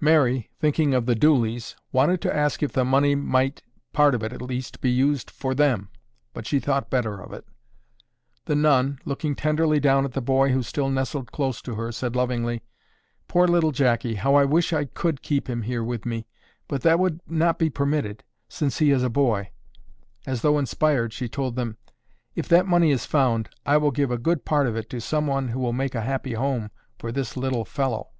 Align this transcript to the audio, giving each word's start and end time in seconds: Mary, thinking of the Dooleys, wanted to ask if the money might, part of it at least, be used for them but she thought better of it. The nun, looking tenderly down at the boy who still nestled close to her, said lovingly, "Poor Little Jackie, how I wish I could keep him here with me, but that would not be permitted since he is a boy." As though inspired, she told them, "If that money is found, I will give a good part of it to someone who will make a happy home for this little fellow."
Mary, 0.00 0.48
thinking 0.58 0.94
of 0.94 1.04
the 1.04 1.14
Dooleys, 1.14 1.76
wanted 1.92 2.22
to 2.22 2.34
ask 2.34 2.62
if 2.62 2.72
the 2.72 2.86
money 2.86 3.14
might, 3.14 3.62
part 3.92 4.14
of 4.14 4.22
it 4.22 4.32
at 4.32 4.40
least, 4.40 4.80
be 4.80 4.88
used 4.90 5.30
for 5.30 5.54
them 5.54 5.90
but 6.32 6.46
she 6.46 6.58
thought 6.58 6.88
better 6.88 7.20
of 7.20 7.34
it. 7.34 7.44
The 8.46 8.54
nun, 8.56 8.98
looking 9.04 9.34
tenderly 9.34 9.78
down 9.78 10.06
at 10.06 10.12
the 10.12 10.22
boy 10.22 10.52
who 10.52 10.62
still 10.62 10.88
nestled 10.88 11.32
close 11.32 11.60
to 11.60 11.74
her, 11.74 11.92
said 11.92 12.16
lovingly, 12.16 12.62
"Poor 13.26 13.46
Little 13.46 13.70
Jackie, 13.70 14.14
how 14.14 14.36
I 14.36 14.46
wish 14.46 14.72
I 14.72 14.86
could 14.86 15.20
keep 15.20 15.50
him 15.50 15.60
here 15.60 15.84
with 15.84 16.06
me, 16.06 16.26
but 16.66 16.80
that 16.80 16.98
would 16.98 17.20
not 17.28 17.58
be 17.58 17.68
permitted 17.68 18.24
since 18.48 18.78
he 18.78 18.90
is 18.90 19.02
a 19.02 19.10
boy." 19.10 19.50
As 20.26 20.40
though 20.40 20.58
inspired, 20.58 21.12
she 21.12 21.28
told 21.28 21.56
them, 21.56 21.76
"If 22.34 22.48
that 22.48 22.64
money 22.66 22.90
is 22.90 23.04
found, 23.04 23.50
I 23.66 23.76
will 23.76 23.90
give 23.90 24.10
a 24.10 24.16
good 24.16 24.46
part 24.46 24.66
of 24.66 24.76
it 24.76 24.88
to 24.88 25.00
someone 25.02 25.48
who 25.48 25.60
will 25.60 25.74
make 25.74 25.94
a 25.94 26.00
happy 26.00 26.32
home 26.32 26.70
for 26.98 27.12
this 27.12 27.36
little 27.36 27.66
fellow." 27.66 28.12